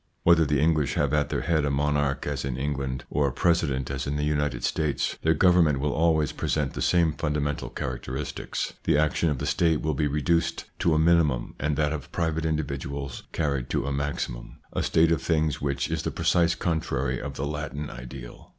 Whether 0.23 0.45
the 0.45 0.59
English 0.59 0.95
have 0.95 1.13
at 1.13 1.29
their 1.29 1.41
head 1.41 1.63
a 1.63 1.69
mom 1.69 1.95
as 1.95 2.43
in 2.43 2.57
England, 2.57 3.03
or 3.11 3.27
a 3.27 3.31
president 3.31 3.91
as 3.91 4.07
in 4.07 4.15
the 4.15 4.23
Unite 4.23 4.55
ITS 4.55 4.71
INFLUENCE 4.71 5.13
ON 5.13 5.17
THEIR 5.21 5.31
EVOLUTION 5.33 5.65
135 5.65 5.73
their 5.75 5.75
government 5.75 5.79
will 5.79 5.93
always 5.93 6.31
present 6.31 6.73
the 6.73 6.81
same 6.81 7.13
funda 7.13 7.39
mental 7.39 7.69
characteristics: 7.69 8.73
the 8.85 8.97
action 8.97 9.29
of 9.29 9.37
the 9.37 9.45
State 9.45 9.81
will 9.81 9.93
be 9.93 10.07
reduced 10.07 10.65
to 10.79 10.95
a 10.95 10.97
minimum 10.97 11.53
and 11.59 11.77
that 11.77 11.93
of 11.93 12.11
private 12.11 12.47
individuals 12.47 13.21
carried 13.31 13.69
to 13.69 13.85
a 13.85 13.91
maximum, 13.91 14.57
a 14.73 14.81
state 14.81 15.11
of 15.11 15.21
things 15.21 15.61
which 15.61 15.87
is 15.91 16.01
the 16.01 16.09
precise 16.09 16.55
contrary 16.55 17.21
of 17.21 17.35
the 17.35 17.45
Latin 17.45 17.91
ideal. 17.91 18.49